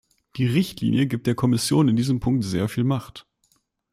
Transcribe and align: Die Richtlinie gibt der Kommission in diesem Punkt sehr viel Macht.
Die 0.37 0.47
Richtlinie 0.47 1.05
gibt 1.05 1.27
der 1.27 1.35
Kommission 1.35 1.87
in 1.87 1.95
diesem 1.95 2.19
Punkt 2.19 2.43
sehr 2.43 2.67
viel 2.69 2.83
Macht. 2.83 3.27